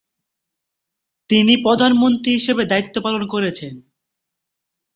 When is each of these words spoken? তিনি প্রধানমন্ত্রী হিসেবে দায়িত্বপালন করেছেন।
তিনি 1.29 1.53
প্রধানমন্ত্রী 1.61 2.29
হিসেবে 2.31 2.63
দায়িত্বপালন 2.65 3.23
করেছেন। 3.27 3.73